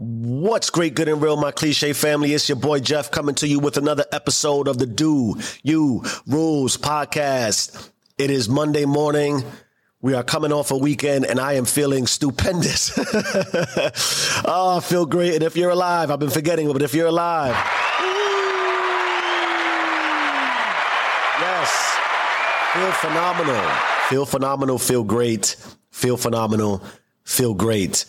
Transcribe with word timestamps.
What's 0.00 0.70
great, 0.70 0.94
good, 0.94 1.08
and 1.08 1.20
real, 1.20 1.36
my 1.36 1.50
cliche 1.50 1.92
family? 1.92 2.32
It's 2.32 2.48
your 2.48 2.54
boy 2.54 2.78
Jeff 2.78 3.10
coming 3.10 3.34
to 3.34 3.48
you 3.48 3.58
with 3.58 3.76
another 3.76 4.04
episode 4.12 4.68
of 4.68 4.78
the 4.78 4.86
Do 4.86 5.34
You 5.64 6.04
Rules 6.24 6.76
podcast. 6.76 7.90
It 8.16 8.30
is 8.30 8.48
Monday 8.48 8.84
morning. 8.84 9.42
We 10.00 10.14
are 10.14 10.22
coming 10.22 10.52
off 10.52 10.70
a 10.70 10.76
weekend 10.78 11.24
and 11.24 11.40
I 11.40 11.54
am 11.54 11.64
feeling 11.64 12.06
stupendous. 12.06 12.92
oh, 14.46 14.76
I 14.76 14.80
feel 14.84 15.04
great. 15.04 15.34
And 15.34 15.42
if 15.42 15.56
you're 15.56 15.70
alive, 15.70 16.12
I've 16.12 16.20
been 16.20 16.30
forgetting, 16.30 16.72
but 16.72 16.80
if 16.80 16.94
you're 16.94 17.08
alive, 17.08 17.56
yes, 21.40 21.98
feel 22.72 22.92
phenomenal. 22.92 23.68
Feel 24.10 24.26
phenomenal, 24.26 24.78
feel 24.78 25.02
great, 25.02 25.56
feel 25.90 26.16
phenomenal, 26.16 26.84
feel 27.24 27.52
great. 27.52 28.04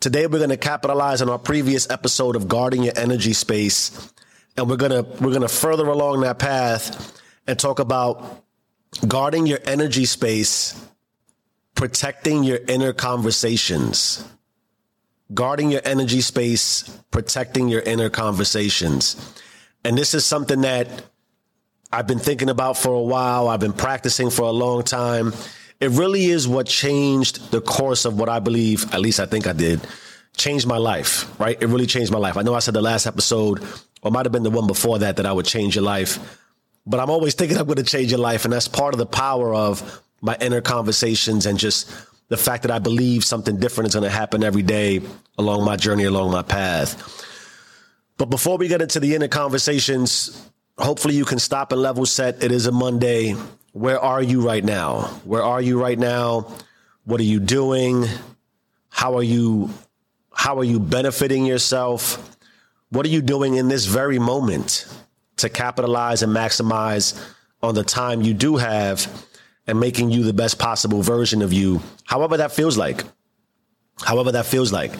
Today 0.00 0.28
we're 0.28 0.38
going 0.38 0.50
to 0.50 0.56
capitalize 0.56 1.22
on 1.22 1.28
our 1.28 1.40
previous 1.40 1.90
episode 1.90 2.36
of 2.36 2.46
guarding 2.46 2.84
your 2.84 2.92
energy 2.96 3.32
space 3.32 4.12
and 4.56 4.70
we're 4.70 4.76
going 4.76 4.92
to 4.92 5.02
we're 5.20 5.30
going 5.30 5.42
to 5.42 5.48
further 5.48 5.88
along 5.88 6.20
that 6.20 6.38
path 6.38 7.20
and 7.48 7.58
talk 7.58 7.80
about 7.80 8.44
guarding 9.08 9.44
your 9.46 9.58
energy 9.64 10.04
space, 10.04 10.80
protecting 11.74 12.44
your 12.44 12.58
inner 12.68 12.92
conversations. 12.92 14.24
Guarding 15.34 15.70
your 15.70 15.82
energy 15.84 16.20
space, 16.20 16.88
protecting 17.10 17.68
your 17.68 17.82
inner 17.82 18.08
conversations. 18.08 19.34
And 19.84 19.98
this 19.98 20.14
is 20.14 20.24
something 20.24 20.60
that 20.60 20.88
I've 21.92 22.06
been 22.06 22.20
thinking 22.20 22.50
about 22.50 22.78
for 22.78 22.94
a 22.94 23.02
while. 23.02 23.48
I've 23.48 23.60
been 23.60 23.72
practicing 23.72 24.30
for 24.30 24.44
a 24.44 24.52
long 24.52 24.84
time 24.84 25.32
it 25.80 25.90
really 25.90 26.26
is 26.26 26.48
what 26.48 26.66
changed 26.66 27.50
the 27.50 27.60
course 27.60 28.04
of 28.04 28.18
what 28.18 28.28
I 28.28 28.40
believe, 28.40 28.92
at 28.92 29.00
least 29.00 29.20
I 29.20 29.26
think 29.26 29.46
I 29.46 29.52
did, 29.52 29.80
changed 30.36 30.66
my 30.66 30.76
life, 30.76 31.38
right? 31.40 31.60
It 31.60 31.66
really 31.66 31.86
changed 31.86 32.10
my 32.10 32.18
life. 32.18 32.36
I 32.36 32.42
know 32.42 32.54
I 32.54 32.58
said 32.58 32.74
the 32.74 32.82
last 32.82 33.06
episode, 33.06 33.62
or 34.02 34.10
might 34.10 34.26
have 34.26 34.32
been 34.32 34.42
the 34.42 34.50
one 34.50 34.66
before 34.66 34.98
that, 35.00 35.16
that 35.16 35.26
I 35.26 35.32
would 35.32 35.46
change 35.46 35.74
your 35.74 35.84
life. 35.84 36.38
But 36.86 37.00
I'm 37.00 37.10
always 37.10 37.34
thinking 37.34 37.58
I'm 37.58 37.66
going 37.66 37.76
to 37.76 37.82
change 37.82 38.10
your 38.10 38.20
life. 38.20 38.44
And 38.44 38.52
that's 38.52 38.68
part 38.68 38.94
of 38.94 38.98
the 38.98 39.06
power 39.06 39.54
of 39.54 40.02
my 40.20 40.36
inner 40.40 40.60
conversations 40.60 41.46
and 41.46 41.58
just 41.58 41.90
the 42.28 42.36
fact 42.36 42.62
that 42.62 42.70
I 42.70 42.78
believe 42.78 43.24
something 43.24 43.58
different 43.58 43.88
is 43.88 43.94
going 43.94 44.04
to 44.04 44.10
happen 44.10 44.42
every 44.42 44.62
day 44.62 45.00
along 45.36 45.64
my 45.64 45.76
journey, 45.76 46.04
along 46.04 46.30
my 46.30 46.42
path. 46.42 47.24
But 48.16 48.30
before 48.30 48.58
we 48.58 48.68
get 48.68 48.82
into 48.82 49.00
the 49.00 49.14
inner 49.14 49.28
conversations, 49.28 50.50
hopefully 50.76 51.14
you 51.14 51.24
can 51.24 51.38
stop 51.38 51.72
and 51.72 51.80
level 51.80 52.04
set. 52.06 52.42
It 52.42 52.52
is 52.52 52.66
a 52.66 52.72
Monday 52.72 53.36
where 53.78 54.00
are 54.00 54.22
you 54.22 54.44
right 54.44 54.64
now? 54.64 55.02
Where 55.24 55.42
are 55.42 55.62
you 55.62 55.80
right 55.80 55.98
now? 55.98 56.52
What 57.04 57.20
are 57.20 57.24
you 57.24 57.38
doing? 57.38 58.06
How 58.88 59.16
are 59.16 59.22
you 59.22 59.70
how 60.34 60.58
are 60.58 60.64
you 60.64 60.80
benefiting 60.80 61.46
yourself? 61.46 62.36
What 62.90 63.06
are 63.06 63.08
you 63.08 63.22
doing 63.22 63.54
in 63.54 63.68
this 63.68 63.86
very 63.86 64.18
moment 64.18 64.86
to 65.36 65.48
capitalize 65.48 66.22
and 66.22 66.34
maximize 66.34 67.20
on 67.62 67.74
the 67.74 67.84
time 67.84 68.22
you 68.22 68.34
do 68.34 68.56
have 68.56 69.06
and 69.66 69.78
making 69.78 70.10
you 70.10 70.24
the 70.24 70.32
best 70.32 70.58
possible 70.58 71.02
version 71.02 71.42
of 71.42 71.52
you, 71.52 71.80
however 72.04 72.38
that 72.38 72.52
feels 72.52 72.76
like. 72.76 73.04
However 74.00 74.32
that 74.32 74.46
feels 74.46 74.72
like. 74.72 74.92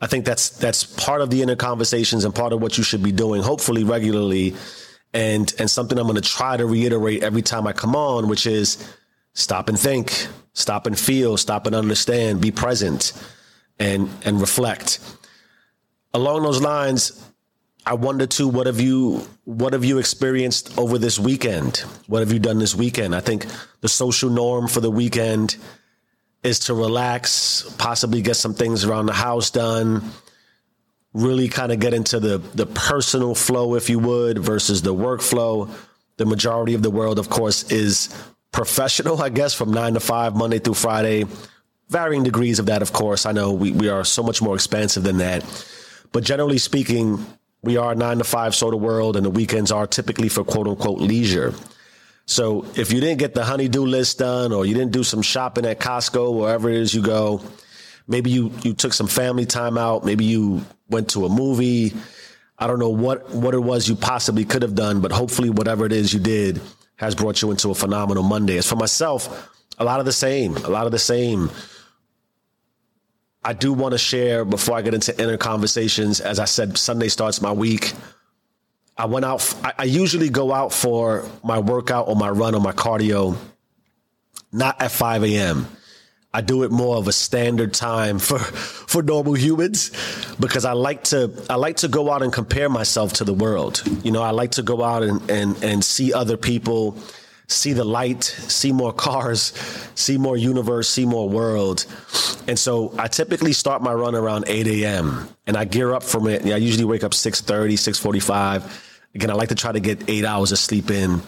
I 0.00 0.06
think 0.06 0.24
that's 0.24 0.50
that's 0.50 0.84
part 0.84 1.20
of 1.20 1.30
the 1.30 1.42
inner 1.42 1.56
conversations 1.56 2.24
and 2.24 2.34
part 2.34 2.52
of 2.52 2.62
what 2.62 2.78
you 2.78 2.84
should 2.84 3.02
be 3.02 3.12
doing, 3.12 3.42
hopefully 3.42 3.84
regularly 3.84 4.54
and 5.14 5.54
and 5.58 5.70
something 5.70 5.96
I'm 5.96 6.06
going 6.06 6.20
to 6.20 6.28
try 6.28 6.56
to 6.56 6.66
reiterate 6.66 7.22
every 7.22 7.42
time 7.42 7.66
I 7.66 7.72
come 7.72 7.96
on, 7.96 8.28
which 8.28 8.46
is 8.46 8.92
stop 9.32 9.68
and 9.68 9.78
think, 9.78 10.26
stop 10.52 10.86
and 10.86 10.98
feel, 10.98 11.36
stop 11.36 11.66
and 11.66 11.74
understand, 11.74 12.40
be 12.40 12.50
present, 12.50 13.12
and 13.78 14.10
and 14.24 14.40
reflect. 14.40 14.98
Along 16.12 16.42
those 16.42 16.60
lines, 16.60 17.24
I 17.86 17.94
wonder 17.94 18.26
too, 18.26 18.48
what 18.48 18.66
have 18.66 18.80
you 18.80 19.26
what 19.44 19.72
have 19.72 19.84
you 19.84 19.98
experienced 19.98 20.76
over 20.76 20.98
this 20.98 21.18
weekend? 21.18 21.78
What 22.08 22.20
have 22.20 22.32
you 22.32 22.40
done 22.40 22.58
this 22.58 22.74
weekend? 22.74 23.14
I 23.14 23.20
think 23.20 23.46
the 23.80 23.88
social 23.88 24.30
norm 24.30 24.66
for 24.68 24.80
the 24.80 24.90
weekend 24.90 25.56
is 26.42 26.58
to 26.60 26.74
relax, 26.74 27.74
possibly 27.78 28.20
get 28.20 28.34
some 28.34 28.52
things 28.52 28.84
around 28.84 29.06
the 29.06 29.14
house 29.14 29.50
done 29.50 30.02
really 31.14 31.48
kind 31.48 31.72
of 31.72 31.78
get 31.78 31.94
into 31.94 32.20
the 32.20 32.38
the 32.54 32.66
personal 32.66 33.34
flow, 33.34 33.76
if 33.76 33.88
you 33.88 33.98
would, 34.00 34.38
versus 34.38 34.82
the 34.82 34.94
workflow. 34.94 35.70
The 36.16 36.26
majority 36.26 36.74
of 36.74 36.82
the 36.82 36.90
world, 36.90 37.18
of 37.18 37.28
course, 37.28 37.72
is 37.72 38.14
professional, 38.52 39.20
I 39.20 39.30
guess, 39.30 39.54
from 39.54 39.72
nine 39.72 39.94
to 39.94 40.00
five, 40.00 40.36
Monday 40.36 40.58
through 40.58 40.74
Friday. 40.74 41.24
Varying 41.88 42.22
degrees 42.22 42.58
of 42.58 42.66
that, 42.66 42.82
of 42.82 42.92
course. 42.92 43.26
I 43.26 43.32
know 43.32 43.52
we, 43.52 43.72
we 43.72 43.88
are 43.88 44.04
so 44.04 44.22
much 44.22 44.40
more 44.40 44.54
expansive 44.54 45.02
than 45.02 45.18
that. 45.18 45.44
But 46.12 46.24
generally 46.24 46.58
speaking, 46.58 47.24
we 47.62 47.76
are 47.76 47.94
nine 47.94 48.18
to 48.18 48.24
five 48.24 48.54
sort 48.54 48.74
of 48.74 48.80
world, 48.80 49.16
and 49.16 49.26
the 49.26 49.30
weekends 49.30 49.72
are 49.72 49.86
typically 49.86 50.28
for 50.28 50.44
quote 50.44 50.68
unquote 50.68 51.00
leisure. 51.00 51.52
So 52.26 52.64
if 52.76 52.92
you 52.92 53.00
didn't 53.00 53.18
get 53.18 53.34
the 53.34 53.44
honeydew 53.44 53.84
list 53.84 54.18
done, 54.18 54.52
or 54.52 54.64
you 54.64 54.74
didn't 54.74 54.92
do 54.92 55.02
some 55.02 55.20
shopping 55.20 55.66
at 55.66 55.80
Costco, 55.80 56.38
wherever 56.38 56.70
it 56.70 56.76
is 56.76 56.94
you 56.94 57.02
go, 57.02 57.42
maybe 58.06 58.30
you 58.30 58.52
you 58.62 58.72
took 58.72 58.92
some 58.92 59.08
family 59.08 59.46
time 59.46 59.76
out, 59.76 60.04
maybe 60.04 60.24
you 60.24 60.64
went 60.88 61.10
to 61.10 61.24
a 61.26 61.28
movie. 61.28 61.92
I 62.58 62.66
don't 62.66 62.78
know 62.78 62.90
what 62.90 63.30
what 63.30 63.54
it 63.54 63.58
was 63.58 63.88
you 63.88 63.96
possibly 63.96 64.44
could 64.44 64.62
have 64.62 64.74
done, 64.74 65.00
but 65.00 65.12
hopefully 65.12 65.50
whatever 65.50 65.84
it 65.86 65.92
is 65.92 66.12
you 66.12 66.20
did 66.20 66.60
has 66.96 67.14
brought 67.14 67.42
you 67.42 67.50
into 67.50 67.70
a 67.70 67.74
phenomenal 67.74 68.22
Monday. 68.22 68.56
As 68.58 68.68
for 68.68 68.76
myself, 68.76 69.50
a 69.78 69.84
lot 69.84 70.00
of 70.00 70.06
the 70.06 70.12
same, 70.12 70.56
a 70.56 70.68
lot 70.68 70.86
of 70.86 70.92
the 70.92 70.98
same. 70.98 71.50
I 73.42 73.52
do 73.52 73.72
want 73.72 73.92
to 73.92 73.98
share 73.98 74.44
before 74.44 74.76
I 74.76 74.82
get 74.82 74.94
into 74.94 75.20
inner 75.20 75.36
conversations. 75.36 76.20
As 76.20 76.38
I 76.38 76.46
said, 76.46 76.78
Sunday 76.78 77.08
starts 77.08 77.42
my 77.42 77.52
week. 77.52 77.92
I 78.96 79.06
went 79.06 79.24
out. 79.24 79.54
I 79.78 79.84
usually 79.84 80.30
go 80.30 80.52
out 80.52 80.72
for 80.72 81.28
my 81.42 81.58
workout 81.58 82.08
or 82.08 82.16
my 82.16 82.30
run 82.30 82.54
or 82.54 82.60
my 82.60 82.72
cardio, 82.72 83.36
not 84.52 84.80
at 84.80 84.92
5 84.92 85.24
a.m. 85.24 85.66
I 86.34 86.40
do 86.40 86.64
it 86.64 86.72
more 86.72 86.96
of 86.96 87.06
a 87.06 87.12
standard 87.12 87.72
time 87.72 88.18
for 88.18 88.38
for 88.92 89.02
normal 89.02 89.34
humans 89.34 89.92
because 90.40 90.64
I 90.64 90.72
like 90.72 91.04
to 91.04 91.30
I 91.48 91.54
like 91.54 91.76
to 91.78 91.88
go 91.88 92.10
out 92.10 92.22
and 92.22 92.32
compare 92.32 92.68
myself 92.68 93.12
to 93.14 93.24
the 93.24 93.32
world. 93.32 93.82
You 94.02 94.10
know, 94.10 94.20
I 94.20 94.30
like 94.30 94.50
to 94.52 94.62
go 94.62 94.82
out 94.82 95.04
and 95.04 95.30
and, 95.30 95.62
and 95.62 95.84
see 95.84 96.12
other 96.12 96.36
people, 96.36 96.98
see 97.46 97.72
the 97.72 97.84
light, 97.84 98.24
see 98.24 98.72
more 98.72 98.92
cars, 98.92 99.52
see 99.94 100.18
more 100.18 100.36
universe, 100.36 100.88
see 100.88 101.06
more 101.06 101.28
world. 101.28 101.86
And 102.48 102.58
so 102.58 102.92
I 102.98 103.06
typically 103.06 103.52
start 103.52 103.80
my 103.80 103.94
run 103.94 104.16
around 104.16 104.44
8 104.48 104.66
a.m. 104.66 105.28
and 105.46 105.56
I 105.56 105.64
gear 105.64 105.94
up 105.94 106.02
from 106.02 106.26
it. 106.26 106.44
I 106.44 106.56
usually 106.56 106.84
wake 106.84 107.04
up 107.04 107.12
6:30, 107.12 107.78
6:45. 107.78 108.64
Again, 109.14 109.30
I 109.30 109.34
like 109.34 109.50
to 109.50 109.54
try 109.54 109.70
to 109.70 109.78
get 109.78 110.10
eight 110.10 110.24
hours 110.24 110.50
of 110.50 110.58
sleep 110.58 110.90
in 110.90 111.22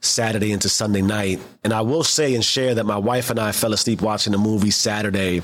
Saturday 0.00 0.52
into 0.52 0.68
Sunday 0.68 1.02
night. 1.02 1.40
And 1.62 1.72
I 1.72 1.80
will 1.80 2.04
say 2.04 2.34
and 2.34 2.44
share 2.44 2.74
that 2.74 2.84
my 2.84 2.98
wife 2.98 3.30
and 3.30 3.38
I 3.38 3.52
fell 3.52 3.72
asleep 3.72 4.02
watching 4.02 4.32
the 4.32 4.38
movie 4.38 4.70
Saturday. 4.70 5.42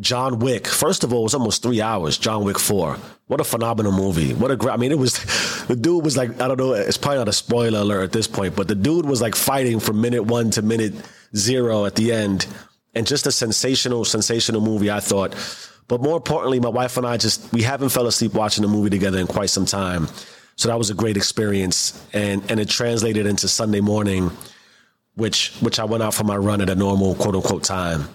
John 0.00 0.38
Wick. 0.38 0.66
First 0.66 1.02
of 1.02 1.12
all, 1.12 1.20
it 1.20 1.24
was 1.24 1.34
almost 1.34 1.62
three 1.62 1.80
hours. 1.80 2.18
John 2.18 2.44
Wick 2.44 2.58
Four. 2.58 2.98
What 3.26 3.40
a 3.40 3.44
phenomenal 3.44 3.92
movie. 3.92 4.32
What 4.32 4.50
a 4.50 4.56
great. 4.56 4.72
I 4.72 4.76
mean, 4.76 4.92
it 4.92 4.98
was. 4.98 5.18
The 5.68 5.76
dude 5.76 6.02
was 6.02 6.16
like, 6.16 6.40
I 6.40 6.48
don't 6.48 6.56
know. 6.56 6.72
It's 6.72 6.96
probably 6.96 7.18
not 7.18 7.28
a 7.28 7.32
spoiler 7.34 7.80
alert 7.80 8.02
at 8.02 8.12
this 8.12 8.26
point, 8.26 8.56
but 8.56 8.68
the 8.68 8.74
dude 8.74 9.04
was 9.04 9.20
like 9.20 9.34
fighting 9.34 9.80
from 9.80 10.00
minute 10.00 10.22
one 10.22 10.50
to 10.52 10.62
minute 10.62 10.94
zero 11.36 11.84
at 11.84 11.94
the 11.94 12.10
end, 12.10 12.46
and 12.94 13.06
just 13.06 13.26
a 13.26 13.32
sensational, 13.32 14.06
sensational 14.06 14.62
movie. 14.62 14.90
I 14.90 15.00
thought. 15.00 15.34
But 15.88 16.00
more 16.00 16.16
importantly, 16.16 16.58
my 16.58 16.70
wife 16.70 16.96
and 16.96 17.06
I 17.06 17.18
just 17.18 17.52
we 17.52 17.60
haven't 17.60 17.90
fell 17.90 18.06
asleep 18.06 18.32
watching 18.32 18.62
the 18.62 18.68
movie 18.68 18.88
together 18.88 19.18
in 19.18 19.26
quite 19.26 19.50
some 19.50 19.66
time. 19.66 20.08
So 20.58 20.68
that 20.68 20.76
was 20.76 20.90
a 20.90 20.94
great 20.94 21.16
experience, 21.16 22.04
and 22.12 22.42
and 22.50 22.58
it 22.58 22.68
translated 22.68 23.26
into 23.26 23.46
Sunday 23.46 23.80
morning, 23.80 24.32
which 25.14 25.52
which 25.60 25.78
I 25.78 25.84
went 25.84 26.02
out 26.02 26.14
for 26.14 26.24
my 26.24 26.36
run 26.36 26.60
at 26.60 26.68
a 26.68 26.74
normal 26.74 27.14
quote 27.14 27.36
unquote 27.36 27.62
time. 27.62 28.08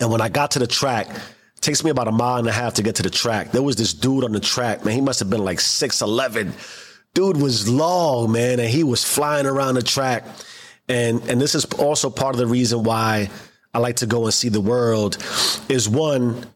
And 0.00 0.10
when 0.10 0.22
I 0.22 0.30
got 0.30 0.52
to 0.52 0.58
the 0.58 0.66
track, 0.66 1.08
takes 1.60 1.84
me 1.84 1.90
about 1.90 2.08
a 2.08 2.12
mile 2.12 2.38
and 2.38 2.48
a 2.48 2.52
half 2.52 2.74
to 2.74 2.82
get 2.82 2.96
to 2.96 3.02
the 3.02 3.10
track. 3.10 3.52
There 3.52 3.62
was 3.62 3.76
this 3.76 3.92
dude 3.92 4.24
on 4.24 4.32
the 4.32 4.40
track, 4.40 4.84
man. 4.84 4.94
He 4.94 5.02
must 5.02 5.20
have 5.20 5.28
been 5.28 5.44
like 5.44 5.60
six 5.60 6.00
eleven. 6.00 6.54
Dude 7.12 7.36
was 7.36 7.68
long, 7.68 8.32
man, 8.32 8.58
and 8.58 8.70
he 8.70 8.82
was 8.82 9.04
flying 9.04 9.44
around 9.44 9.74
the 9.74 9.82
track. 9.82 10.24
And 10.88 11.20
and 11.28 11.38
this 11.38 11.54
is 11.54 11.66
also 11.78 12.08
part 12.08 12.34
of 12.34 12.38
the 12.38 12.46
reason 12.46 12.82
why 12.82 13.28
I 13.74 13.78
like 13.78 13.96
to 13.96 14.06
go 14.06 14.24
and 14.24 14.32
see 14.32 14.48
the 14.48 14.60
world. 14.62 15.18
Is 15.68 15.86
one 15.86 16.46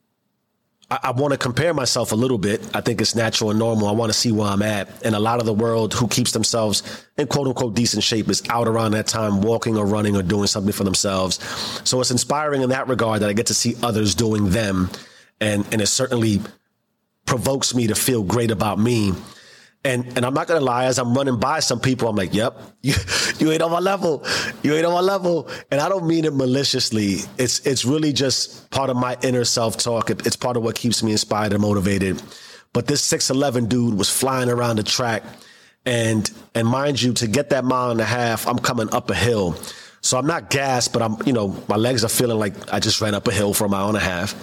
I, 0.90 0.98
I 1.04 1.10
want 1.12 1.32
to 1.32 1.38
compare 1.38 1.74
myself 1.74 2.12
a 2.12 2.14
little 2.14 2.38
bit. 2.38 2.60
I 2.74 2.80
think 2.80 3.00
it's 3.00 3.14
natural 3.14 3.50
and 3.50 3.58
normal. 3.58 3.88
I 3.88 3.92
want 3.92 4.12
to 4.12 4.18
see 4.18 4.32
where 4.32 4.48
I'm 4.48 4.62
at. 4.62 5.04
And 5.04 5.14
a 5.14 5.18
lot 5.18 5.40
of 5.40 5.46
the 5.46 5.52
world 5.52 5.94
who 5.94 6.08
keeps 6.08 6.32
themselves 6.32 6.82
in 7.16 7.26
quote 7.26 7.48
unquote 7.48 7.74
decent 7.74 8.02
shape 8.02 8.28
is 8.28 8.42
out 8.48 8.68
around 8.68 8.92
that 8.92 9.06
time, 9.06 9.42
walking 9.42 9.76
or 9.76 9.86
running 9.86 10.16
or 10.16 10.22
doing 10.22 10.46
something 10.46 10.72
for 10.72 10.84
themselves. 10.84 11.36
So 11.84 12.00
it's 12.00 12.10
inspiring 12.10 12.62
in 12.62 12.70
that 12.70 12.88
regard 12.88 13.22
that 13.22 13.28
I 13.28 13.32
get 13.32 13.46
to 13.46 13.54
see 13.54 13.74
others 13.82 14.14
doing 14.14 14.50
them. 14.50 14.90
And, 15.40 15.66
and 15.72 15.82
it 15.82 15.86
certainly 15.86 16.40
provokes 17.26 17.74
me 17.74 17.88
to 17.88 17.94
feel 17.94 18.22
great 18.22 18.50
about 18.50 18.78
me. 18.78 19.12
And 19.86 20.04
and 20.16 20.26
I'm 20.26 20.34
not 20.34 20.48
gonna 20.48 20.58
lie, 20.64 20.86
as 20.86 20.98
I'm 20.98 21.14
running 21.14 21.38
by 21.38 21.60
some 21.60 21.78
people, 21.78 22.08
I'm 22.08 22.16
like, 22.16 22.34
yep, 22.34 22.60
you, 22.82 22.94
you 23.38 23.52
ain't 23.52 23.62
on 23.62 23.70
my 23.70 23.78
level. 23.78 24.26
You 24.64 24.74
ain't 24.74 24.84
on 24.84 24.92
my 24.92 25.00
level. 25.00 25.48
And 25.70 25.80
I 25.80 25.88
don't 25.88 26.08
mean 26.08 26.24
it 26.24 26.34
maliciously. 26.34 27.18
It's 27.38 27.64
it's 27.64 27.84
really 27.84 28.12
just 28.12 28.68
part 28.70 28.90
of 28.90 28.96
my 28.96 29.16
inner 29.22 29.44
self-talk. 29.44 30.10
It's 30.10 30.34
part 30.34 30.56
of 30.56 30.64
what 30.64 30.74
keeps 30.74 31.04
me 31.04 31.12
inspired 31.12 31.52
and 31.52 31.62
motivated. 31.62 32.20
But 32.72 32.88
this 32.88 33.00
6'11 33.10 33.68
dude 33.68 33.96
was 33.96 34.10
flying 34.10 34.50
around 34.50 34.76
the 34.76 34.82
track. 34.82 35.22
And 35.84 36.28
and 36.56 36.66
mind 36.66 37.00
you, 37.00 37.12
to 37.12 37.28
get 37.28 37.50
that 37.50 37.64
mile 37.64 37.92
and 37.92 38.00
a 38.00 38.04
half, 38.04 38.48
I'm 38.48 38.58
coming 38.58 38.92
up 38.92 39.08
a 39.08 39.14
hill. 39.14 39.54
So 40.00 40.18
I'm 40.18 40.26
not 40.26 40.50
gassed, 40.50 40.92
but 40.92 41.00
I'm, 41.00 41.16
you 41.24 41.32
know, 41.32 41.56
my 41.68 41.76
legs 41.76 42.04
are 42.04 42.08
feeling 42.08 42.40
like 42.40 42.72
I 42.72 42.80
just 42.80 43.00
ran 43.00 43.14
up 43.14 43.28
a 43.28 43.32
hill 43.32 43.54
for 43.54 43.66
a 43.66 43.68
mile 43.68 43.86
and 43.86 43.96
a 43.96 44.00
half. 44.00 44.34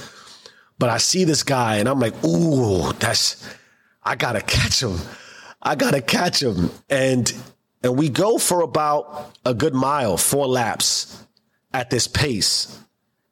But 0.80 0.89
I 0.89 1.00
see 1.00 1.25
this 1.25 1.44
guy 1.44 1.78
and 1.78 1.89
I'm 1.89 2.00
like, 2.00 2.16
ooh, 2.24 2.94
that's 2.94 3.46
I 4.04 4.16
gotta 4.16 4.42
catch 4.42 4.81
him. 4.81 4.98
I 5.63 5.75
gotta 5.75 6.01
catch 6.01 6.44
him. 6.44 6.69
And 6.89 7.33
and 7.81 7.98
we 7.98 8.10
go 8.10 8.38
for 8.38 8.62
about 8.62 9.31
a 9.45 9.54
good 9.54 9.74
mile, 9.74 10.18
four 10.18 10.48
laps 10.48 11.25
at 11.74 11.89
this 11.89 12.07
pace. 12.07 12.80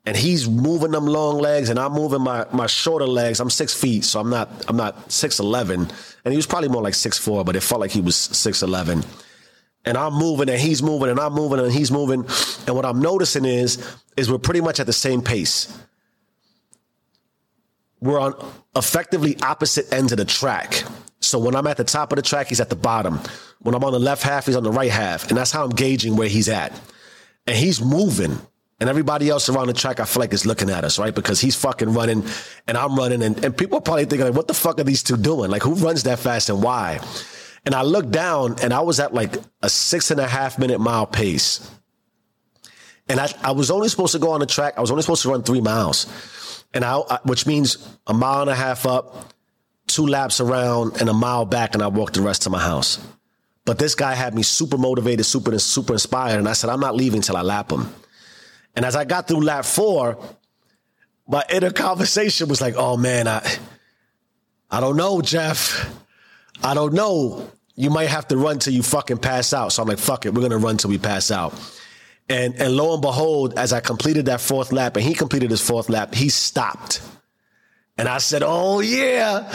And 0.04 0.18
he's 0.18 0.50
moving 0.50 0.92
them 0.92 1.06
long 1.06 1.38
legs 1.38 1.70
and 1.70 1.78
I'm 1.78 1.92
moving 1.94 2.22
my, 2.22 2.48
my 2.52 2.66
shorter 2.66 3.06
legs. 3.06 3.40
I'm 3.40 3.52
six 3.52 3.74
feet, 3.74 4.04
so 4.04 4.20
I'm 4.20 4.32
not 4.32 4.50
I'm 4.68 4.78
not 4.78 5.12
six 5.12 5.40
eleven. 5.40 5.88
And 6.26 6.32
he 6.32 6.38
was 6.38 6.48
probably 6.48 6.70
more 6.70 6.82
like 6.82 6.96
six 6.96 7.18
four, 7.18 7.44
but 7.44 7.56
it 7.56 7.62
felt 7.62 7.82
like 7.82 7.92
he 7.92 8.02
was 8.02 8.16
six 8.16 8.64
eleven. 8.64 9.04
And 9.86 9.98
I'm 9.98 10.14
moving 10.14 10.50
and 10.50 10.60
he's 10.60 10.82
moving 10.82 11.10
and 11.10 11.20
I'm 11.20 11.34
moving 11.34 11.60
and 11.60 11.72
he's 11.72 11.92
moving. 11.92 12.26
And 12.66 12.76
what 12.76 12.86
I'm 12.86 13.00
noticing 13.00 13.46
is 13.46 13.78
is 14.18 14.32
we're 14.32 14.38
pretty 14.40 14.62
much 14.62 14.80
at 14.80 14.86
the 14.86 14.94
same 14.94 15.22
pace. 15.22 15.78
We're 18.00 18.20
on 18.20 18.34
effectively 18.76 19.38
opposite 19.42 19.92
ends 19.94 20.12
of 20.12 20.18
the 20.18 20.26
track. 20.26 20.84
So 21.22 21.40
when 21.40 21.56
I'm 21.56 21.68
at 21.68 21.78
the 21.78 21.84
top 21.84 22.12
of 22.12 22.18
the 22.18 22.22
track, 22.22 22.48
he's 22.48 22.60
at 22.60 22.70
the 22.70 22.76
bottom. 22.76 23.20
When 23.60 23.76
I'm 23.76 23.84
on 23.84 23.94
the 23.94 24.00
left 24.00 24.24
half, 24.24 24.48
he's 24.48 24.56
on 24.56 24.64
the 24.64 24.72
right 24.72 24.92
half. 24.92 25.30
And 25.30 25.38
that's 25.38 25.52
how 25.52 25.64
I'm 25.64 25.70
gauging 25.70 26.16
where 26.16 26.28
he's 26.28 26.50
at. 26.50 26.72
And 27.48 27.56
he's 27.56 27.82
moving. 27.82 28.40
And 28.80 28.90
everybody 28.90 29.30
else 29.30 29.48
around 29.48 29.68
the 29.68 29.74
track, 29.74 30.00
I 30.00 30.06
feel 30.06 30.22
like 30.22 30.34
is 30.34 30.48
looking 30.48 30.72
at 30.72 30.84
us, 30.84 30.98
right? 30.98 31.14
Because 31.14 31.40
he's 31.40 31.56
fucking 31.56 31.94
running 31.94 32.26
and 32.68 32.76
I'm 32.76 32.96
running. 32.96 33.22
And, 33.22 33.46
and 33.46 33.56
people 33.56 33.78
are 33.78 33.82
probably 33.82 34.06
thinking, 34.06 34.26
like, 34.26 34.36
what 34.36 34.48
the 34.48 34.56
fuck 34.56 34.80
are 34.80 34.84
these 34.84 35.04
two 35.04 35.18
doing? 35.18 35.52
Like, 35.52 35.62
who 35.62 35.76
runs 35.76 36.02
that 36.04 36.18
fast 36.18 36.50
and 36.50 36.64
why? 36.64 37.00
And 37.64 37.76
I 37.76 37.84
looked 37.84 38.10
down 38.10 38.56
and 38.64 38.74
I 38.74 38.82
was 38.82 39.00
at 39.00 39.14
like 39.14 39.36
a 39.62 39.70
six 39.70 40.10
and 40.10 40.20
a 40.20 40.28
half 40.28 40.58
minute 40.58 40.80
mile 40.80 41.06
pace. 41.06 41.70
And 43.08 43.20
I, 43.20 43.32
I 43.44 43.52
was 43.52 43.70
only 43.70 43.88
supposed 43.88 44.14
to 44.14 44.20
go 44.20 44.32
on 44.32 44.40
the 44.40 44.48
track. 44.48 44.74
I 44.78 44.82
was 44.82 44.90
only 44.90 45.04
supposed 45.04 45.22
to 45.24 45.30
run 45.30 45.44
three 45.44 45.62
miles. 45.62 46.08
And 46.74 46.84
I, 46.84 47.20
which 47.24 47.46
means 47.46 47.88
a 48.08 48.14
mile 48.16 48.42
and 48.42 48.50
a 48.50 48.56
half 48.56 48.88
up, 48.88 49.32
two 49.94 50.08
laps 50.08 50.40
around 50.40 51.00
and 51.00 51.10
a 51.10 51.14
mile 51.14 51.46
back. 51.46 51.74
And 51.74 51.84
I 51.84 51.88
walked 51.88 52.16
the 52.16 52.22
rest 52.22 52.44
to 52.44 52.50
my 52.50 52.60
house. 52.60 53.00
But 53.66 53.78
this 53.78 53.96
guy 53.96 54.16
had 54.16 54.34
me 54.34 54.44
super 54.44 54.78
motivated, 54.78 55.26
super, 55.26 55.58
super 55.60 55.94
inspired. 55.94 56.40
And 56.40 56.50
I 56.50 56.54
said, 56.54 56.70
I'm 56.70 56.80
not 56.80 56.96
leaving 56.96 57.22
till 57.22 57.38
I 57.38 57.42
lap 57.42 57.72
him. 57.72 57.94
And 58.76 58.86
as 58.86 58.96
I 58.96 59.06
got 59.06 59.28
through 59.28 59.42
lap 59.42 59.66
four, 59.66 60.18
my 61.28 61.44
inner 61.50 61.72
conversation 61.88 62.48
was 62.48 62.62
like, 62.62 62.76
oh 62.78 62.98
man, 62.98 63.28
I, 63.28 63.48
I 64.70 64.80
don't 64.80 64.98
know, 64.98 65.22
Jeff. 65.22 65.94
I 66.64 66.74
don't 66.74 66.94
know. 66.94 67.50
You 67.76 67.90
might 67.90 68.10
have 68.10 68.28
to 68.30 68.38
run 68.38 68.60
till 68.60 68.74
you 68.74 68.84
fucking 68.84 69.18
pass 69.18 69.54
out. 69.54 69.72
So 69.72 69.82
I'm 69.82 69.88
like, 69.88 69.98
fuck 69.98 70.26
it, 70.26 70.34
we're 70.34 70.42
gonna 70.42 70.58
run 70.58 70.78
till 70.78 70.90
we 70.90 70.98
pass 70.98 71.32
out. 71.32 71.54
And 72.30 72.56
and 72.62 72.76
lo 72.76 72.94
and 72.94 73.02
behold, 73.02 73.58
as 73.58 73.74
I 73.74 73.80
completed 73.80 74.26
that 74.28 74.40
fourth 74.40 74.72
lap 74.72 74.96
and 74.96 75.06
he 75.06 75.14
completed 75.14 75.50
his 75.50 75.62
fourth 75.62 75.90
lap, 75.90 76.14
he 76.14 76.30
stopped. 76.30 77.02
And 78.02 78.10
I 78.10 78.18
said, 78.18 78.42
Oh 78.44 78.80
yeah, 78.80 79.48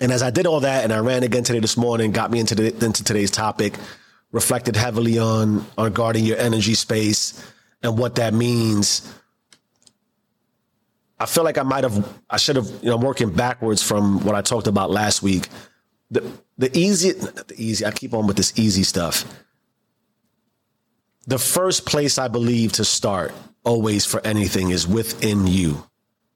And 0.00 0.10
as 0.10 0.22
I 0.22 0.30
did 0.30 0.46
all 0.46 0.60
that, 0.60 0.84
and 0.84 0.92
I 0.92 0.98
ran 0.98 1.22
again 1.22 1.44
today 1.44 1.60
this 1.60 1.76
morning, 1.76 2.10
got 2.10 2.30
me 2.30 2.40
into 2.40 2.54
the, 2.54 2.84
into 2.84 3.04
today's 3.04 3.30
topic, 3.30 3.74
reflected 4.32 4.76
heavily 4.76 5.18
on 5.18 5.64
on 5.78 5.92
guarding 5.92 6.24
your 6.24 6.38
energy 6.38 6.74
space 6.74 7.44
and 7.82 7.98
what 7.98 8.16
that 8.16 8.34
means 8.34 9.14
I 11.18 11.26
feel 11.26 11.44
like 11.44 11.58
I 11.58 11.62
might 11.62 11.84
have, 11.84 12.06
I 12.28 12.36
should 12.36 12.56
have, 12.56 12.68
you 12.82 12.90
know, 12.90 12.96
I'm 12.96 13.02
working 13.02 13.30
backwards 13.30 13.82
from 13.82 14.24
what 14.24 14.34
I 14.34 14.42
talked 14.42 14.66
about 14.66 14.90
last 14.90 15.22
week. 15.22 15.48
The, 16.10 16.22
the 16.58 16.76
easy, 16.76 17.12
the 17.12 17.54
easy, 17.56 17.86
I 17.86 17.92
keep 17.92 18.14
on 18.14 18.26
with 18.26 18.36
this 18.36 18.52
easy 18.58 18.82
stuff. 18.82 19.24
The 21.26 21.38
first 21.38 21.86
place 21.86 22.18
I 22.18 22.28
believe 22.28 22.72
to 22.72 22.84
start 22.84 23.32
always 23.64 24.06
for 24.06 24.24
anything 24.26 24.70
is 24.70 24.86
within 24.86 25.46
you. 25.46 25.84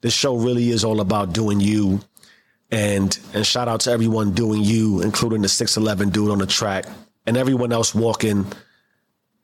This 0.01 0.15
show 0.15 0.37
really 0.37 0.71
is 0.71 0.85
all 0.85 1.01
about 1.01 1.33
doing 1.33 1.61
you. 1.61 2.01
And, 2.71 3.19
and 3.33 3.47
shout 3.47 3.69
out 3.69 3.81
to 3.81 3.91
everyone 3.91 4.33
doing 4.33 4.63
you, 4.63 5.01
including 5.01 5.43
the 5.43 5.49
6'11 5.49 6.13
dude 6.13 6.31
on 6.31 6.39
the 6.39 6.47
track 6.47 6.87
and 7.27 7.37
everyone 7.37 7.73
else 7.73 7.95
walking 7.95 8.47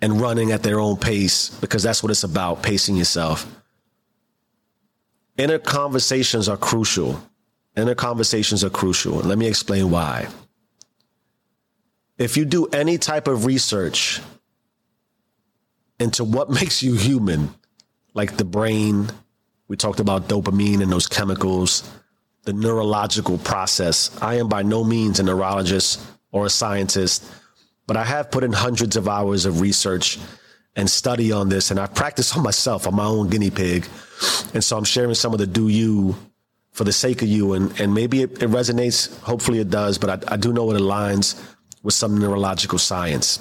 and 0.00 0.20
running 0.20 0.52
at 0.52 0.62
their 0.62 0.80
own 0.80 0.96
pace 0.96 1.48
because 1.60 1.82
that's 1.82 2.02
what 2.02 2.10
it's 2.10 2.24
about, 2.24 2.62
pacing 2.62 2.96
yourself. 2.96 3.46
Inner 5.36 5.58
conversations 5.58 6.48
are 6.48 6.56
crucial. 6.56 7.20
Inner 7.76 7.94
conversations 7.94 8.62
are 8.62 8.70
crucial. 8.70 9.20
And 9.20 9.28
let 9.28 9.38
me 9.38 9.46
explain 9.46 9.90
why. 9.90 10.28
If 12.18 12.36
you 12.36 12.44
do 12.44 12.66
any 12.66 12.98
type 12.98 13.26
of 13.26 13.44
research 13.44 14.20
into 15.98 16.22
what 16.24 16.50
makes 16.60 16.82
you 16.82 16.94
human, 16.94 17.54
like 18.14 18.36
the 18.36 18.44
brain, 18.44 19.10
we 19.68 19.76
talked 19.76 20.00
about 20.00 20.28
dopamine 20.28 20.82
and 20.82 20.90
those 20.90 21.06
chemicals, 21.06 21.88
the 22.44 22.52
neurological 22.52 23.38
process. 23.38 24.16
I 24.22 24.34
am 24.36 24.48
by 24.48 24.62
no 24.62 24.84
means 24.84 25.18
a 25.18 25.22
neurologist 25.22 26.00
or 26.32 26.46
a 26.46 26.50
scientist, 26.50 27.24
but 27.86 27.96
I 27.96 28.04
have 28.04 28.30
put 28.30 28.44
in 28.44 28.52
hundreds 28.52 28.96
of 28.96 29.08
hours 29.08 29.44
of 29.44 29.60
research 29.60 30.18
and 30.76 30.88
study 30.90 31.30
on 31.30 31.48
this, 31.48 31.70
and 31.70 31.78
I 31.78 31.86
practice 31.86 32.36
on 32.36 32.42
myself. 32.42 32.86
I'm 32.86 32.96
my 32.96 33.04
own 33.04 33.28
guinea 33.28 33.50
pig. 33.50 33.86
And 34.54 34.62
so 34.62 34.76
I'm 34.76 34.84
sharing 34.84 35.14
some 35.14 35.32
of 35.32 35.38
the 35.38 35.46
do 35.46 35.68
you 35.68 36.16
for 36.72 36.84
the 36.84 36.92
sake 36.92 37.22
of 37.22 37.28
you. 37.28 37.52
And, 37.54 37.80
and 37.80 37.94
maybe 37.94 38.22
it, 38.22 38.42
it 38.42 38.50
resonates. 38.50 39.16
Hopefully 39.20 39.60
it 39.60 39.70
does, 39.70 39.98
but 39.98 40.10
I, 40.10 40.34
I 40.34 40.36
do 40.36 40.52
know 40.52 40.70
it 40.72 40.80
aligns 40.80 41.40
with 41.82 41.94
some 41.94 42.18
neurological 42.18 42.78
science. 42.78 43.38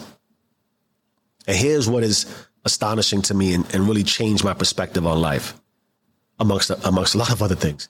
And 1.48 1.58
here's 1.58 1.90
what 1.90 2.04
is 2.04 2.26
astonishing 2.66 3.22
to 3.24 3.34
me 3.34 3.54
and, 3.54 3.74
and 3.74 3.88
really 3.88 4.04
changed 4.04 4.44
my 4.44 4.54
perspective 4.54 5.06
on 5.06 5.20
life, 5.20 5.60
amongst, 6.40 6.70
amongst 6.84 7.16
a 7.16 7.18
lot 7.18 7.32
of 7.32 7.42
other 7.42 7.56
things, 7.56 7.90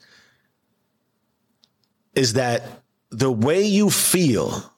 is 2.15 2.33
that 2.33 2.63
the 3.09 3.31
way 3.31 3.63
you 3.63 3.89
feel 3.89 4.71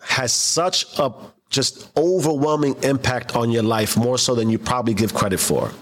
has 0.00 0.32
such 0.32 0.98
a 0.98 1.12
just 1.50 1.90
overwhelming 1.96 2.76
impact 2.82 3.34
on 3.34 3.50
your 3.50 3.62
life, 3.62 3.96
more 3.96 4.16
so 4.16 4.34
than 4.34 4.48
you 4.48 4.58
probably 4.58 4.94
give 4.94 5.12
credit 5.12 5.40
for. 5.40 5.72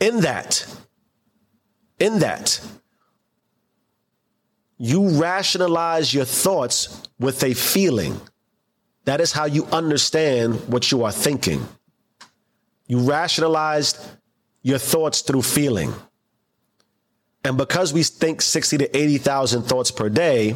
In 0.00 0.20
that, 0.20 0.66
in 1.98 2.18
that, 2.18 2.60
you 4.76 5.08
rationalize 5.20 6.12
your 6.12 6.24
thoughts 6.24 7.02
with 7.18 7.42
a 7.42 7.54
feeling. 7.54 8.20
That 9.04 9.20
is 9.20 9.32
how 9.32 9.46
you 9.46 9.64
understand 9.66 10.56
what 10.68 10.90
you 10.90 11.04
are 11.04 11.12
thinking. 11.12 11.66
You 12.86 13.00
rationalized 13.00 14.04
your 14.62 14.78
thoughts 14.78 15.22
through 15.22 15.42
feeling. 15.42 15.92
And 17.44 17.56
because 17.56 17.92
we 17.92 18.02
think 18.02 18.40
60 18.40 18.78
to 18.78 18.96
80,000 18.96 19.62
thoughts 19.62 19.90
per 19.90 20.08
day, 20.08 20.54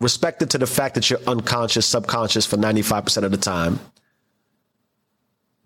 respected 0.00 0.50
to 0.50 0.58
the 0.58 0.66
fact 0.66 0.94
that 0.94 1.10
you're 1.10 1.20
unconscious, 1.26 1.86
subconscious 1.86 2.46
for 2.46 2.56
95% 2.56 3.22
of 3.22 3.30
the 3.30 3.36
time. 3.36 3.78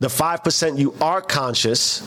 The 0.00 0.08
5% 0.08 0.78
you 0.78 0.94
are 1.00 1.22
conscious, 1.22 2.06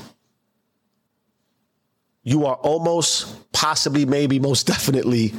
you 2.24 2.46
are 2.46 2.56
almost, 2.56 3.52
possibly, 3.54 4.06
maybe, 4.06 4.40
most 4.40 4.68
definitely 4.68 5.34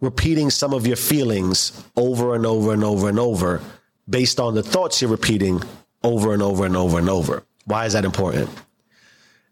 repeating 0.00 0.48
some 0.48 0.72
of 0.72 0.86
your 0.86 0.96
feelings 0.96 1.72
over 1.96 2.36
and 2.36 2.46
over 2.46 2.72
and 2.72 2.84
over 2.84 3.08
and 3.08 3.18
over 3.18 3.60
based 4.08 4.40
on 4.40 4.54
the 4.54 4.62
thoughts 4.62 5.02
you're 5.02 5.10
repeating 5.10 5.62
over 6.02 6.32
and 6.32 6.42
over 6.42 6.64
and 6.64 6.76
over 6.76 6.98
and 6.98 7.08
over. 7.08 7.44
Why 7.64 7.86
is 7.86 7.92
that 7.92 8.04
important? 8.04 8.50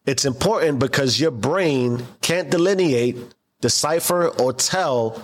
It's 0.06 0.24
important 0.24 0.78
because 0.78 1.20
your 1.20 1.32
brain 1.32 2.06
can't 2.22 2.50
delineate, 2.50 3.16
decipher, 3.60 4.28
or 4.28 4.52
tell 4.52 5.20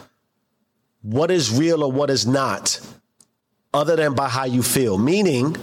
what 1.02 1.30
is 1.30 1.56
real 1.56 1.82
or 1.82 1.92
what 1.92 2.10
is 2.10 2.26
not 2.26 2.80
other 3.72 3.96
than 3.96 4.14
by 4.14 4.28
how 4.28 4.44
you 4.44 4.62
feel. 4.62 4.98
Meaning, 4.98 5.56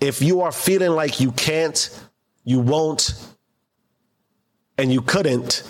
if 0.00 0.22
you 0.22 0.40
are 0.42 0.52
feeling 0.52 0.92
like 0.92 1.20
you 1.20 1.32
can't, 1.32 1.90
you 2.44 2.60
won't, 2.60 3.14
and 4.78 4.92
you 4.92 5.02
couldn't, 5.02 5.62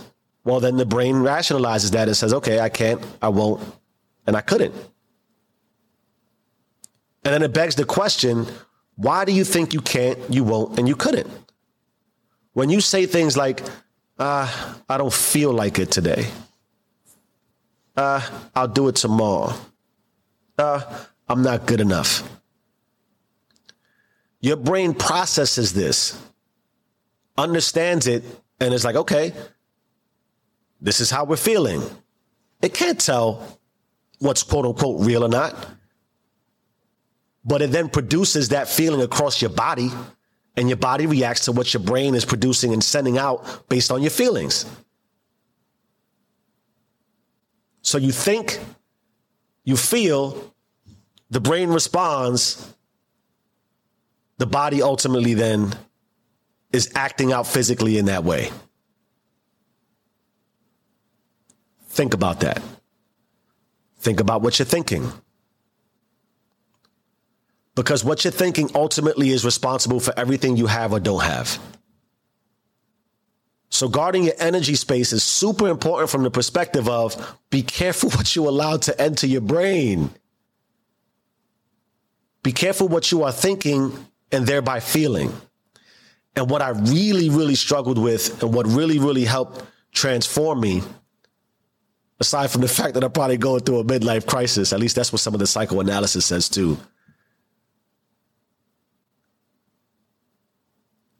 well, 0.44 0.60
then 0.60 0.76
the 0.76 0.86
brain 0.86 1.16
rationalizes 1.16 1.90
that 1.92 2.08
and 2.08 2.16
says, 2.16 2.32
okay, 2.32 2.60
I 2.60 2.68
can't, 2.68 3.02
I 3.20 3.28
won't, 3.28 3.62
and 4.26 4.36
I 4.36 4.40
couldn't. 4.40 4.74
And 7.24 7.34
then 7.34 7.42
it 7.42 7.52
begs 7.52 7.74
the 7.74 7.84
question 7.84 8.46
why 8.96 9.24
do 9.24 9.32
you 9.32 9.44
think 9.44 9.72
you 9.72 9.80
can't, 9.80 10.18
you 10.30 10.44
won't, 10.44 10.78
and 10.78 10.86
you 10.86 10.94
couldn't? 10.94 11.28
When 12.52 12.68
you 12.68 12.80
say 12.80 13.06
things 13.06 13.36
like, 13.36 13.62
uh, 14.18 14.74
I 14.88 14.98
don't 14.98 15.12
feel 15.12 15.52
like 15.52 15.78
it 15.78 15.90
today. 15.90 16.26
Uh, 17.96 18.20
I'll 18.54 18.68
do 18.68 18.88
it 18.88 18.96
tomorrow. 18.96 19.54
Uh, 20.58 20.82
I'm 21.28 21.42
not 21.42 21.66
good 21.66 21.80
enough. 21.80 22.22
Your 24.40 24.56
brain 24.56 24.92
processes 24.92 25.72
this, 25.72 26.20
understands 27.38 28.06
it, 28.06 28.24
and 28.60 28.74
is 28.74 28.84
like, 28.84 28.96
okay, 28.96 29.32
this 30.80 31.00
is 31.00 31.10
how 31.10 31.24
we're 31.24 31.36
feeling. 31.36 31.82
It 32.60 32.74
can't 32.74 33.00
tell 33.00 33.60
what's 34.22 34.42
quote 34.42 34.64
unquote 34.64 35.04
real 35.04 35.24
or 35.24 35.28
not 35.28 35.54
but 37.44 37.62
it 37.62 37.70
then 37.70 37.88
produces 37.88 38.50
that 38.50 38.68
feeling 38.68 39.02
across 39.02 39.40
your 39.42 39.50
body 39.50 39.90
and 40.56 40.68
your 40.68 40.76
body 40.76 41.06
reacts 41.06 41.46
to 41.46 41.52
what 41.52 41.72
your 41.72 41.82
brain 41.82 42.14
is 42.14 42.24
producing 42.24 42.72
and 42.72 42.84
sending 42.84 43.18
out 43.18 43.68
based 43.68 43.90
on 43.90 44.02
your 44.02 44.10
feelings. 44.10 44.66
So 47.80 47.98
you 47.98 48.12
think, 48.12 48.60
you 49.64 49.76
feel, 49.76 50.54
the 51.30 51.40
brain 51.40 51.70
responds, 51.70 52.74
the 54.38 54.46
body 54.46 54.82
ultimately 54.82 55.34
then 55.34 55.74
is 56.72 56.92
acting 56.94 57.32
out 57.32 57.46
physically 57.46 57.98
in 57.98 58.06
that 58.06 58.24
way. 58.24 58.50
Think 61.88 62.14
about 62.14 62.40
that. 62.40 62.62
Think 64.02 64.20
about 64.20 64.42
what 64.42 64.58
you're 64.58 64.66
thinking 64.66 65.10
because 67.74 68.04
what 68.04 68.24
you're 68.24 68.32
thinking 68.32 68.70
ultimately 68.74 69.30
is 69.30 69.44
responsible 69.44 70.00
for 70.00 70.12
everything 70.18 70.56
you 70.56 70.66
have 70.66 70.92
or 70.92 71.00
don't 71.00 71.22
have. 71.22 71.58
So 73.70 73.88
guarding 73.88 74.24
your 74.24 74.34
energy 74.38 74.74
space 74.74 75.12
is 75.12 75.22
super 75.22 75.68
important 75.68 76.10
from 76.10 76.22
the 76.22 76.30
perspective 76.30 76.88
of 76.88 77.38
be 77.50 77.62
careful 77.62 78.10
what 78.16 78.36
you 78.36 78.48
allow 78.48 78.76
to 78.78 79.00
enter 79.00 79.26
your 79.26 79.40
brain. 79.40 80.10
Be 82.42 82.52
careful 82.52 82.88
what 82.88 83.10
you 83.10 83.22
are 83.22 83.32
thinking 83.32 83.92
and 84.30 84.46
thereby 84.46 84.80
feeling. 84.80 85.32
And 86.34 86.50
what 86.50 86.62
I 86.62 86.70
really, 86.70 87.30
really 87.30 87.54
struggled 87.54 87.98
with 87.98 88.42
and 88.42 88.52
what 88.54 88.66
really, 88.66 88.98
really 88.98 89.24
helped 89.24 89.62
transform 89.92 90.60
me, 90.60 90.82
aside 92.22 92.50
from 92.50 92.62
the 92.62 92.68
fact 92.68 92.94
that 92.94 93.04
I'm 93.04 93.12
probably 93.12 93.36
going 93.36 93.60
through 93.60 93.80
a 93.80 93.84
midlife 93.84 94.26
crisis, 94.26 94.72
at 94.72 94.80
least 94.80 94.96
that's 94.96 95.12
what 95.12 95.20
some 95.20 95.34
of 95.34 95.40
the 95.40 95.46
psychoanalysis 95.46 96.24
says 96.24 96.48
too 96.48 96.78